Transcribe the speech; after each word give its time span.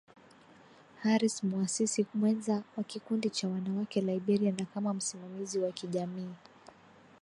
Harris 1.03 1.43
muasisi 1.43 2.05
mwenza 2.13 2.63
wa 2.77 2.83
Kikundi 2.83 3.29
cha 3.29 3.47
Wanawake 3.47 4.01
Liberia 4.01 4.51
na 4.51 4.65
kama 4.65 4.93
msimamizi 4.93 5.59
wa 5.59 5.71
kijamii 5.71 6.29